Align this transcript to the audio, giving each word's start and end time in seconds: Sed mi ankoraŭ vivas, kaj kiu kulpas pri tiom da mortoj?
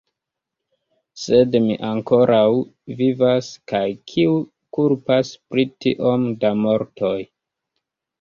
Sed 1.23 1.57
mi 1.65 1.75
ankoraŭ 1.89 2.47
vivas, 3.01 3.49
kaj 3.71 3.81
kiu 4.13 4.31
kulpas 4.79 5.35
pri 5.53 5.67
tiom 5.85 6.25
da 6.45 6.53
mortoj? 6.63 7.15